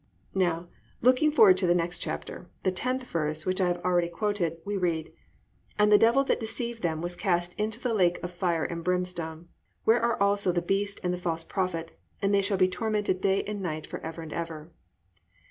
[0.19, 0.67] "+ Now
[1.01, 4.75] looking forward to the next chapter, the 10th verse, which I have already quoted, we
[4.75, 5.13] read:
[5.77, 9.49] +"And the devil that deceived them was cast into the lake of fire and brimstone,
[9.83, 13.43] where are also the beast and the false prophet, and they shall be tormented day
[13.43, 14.71] and night for ever and ever."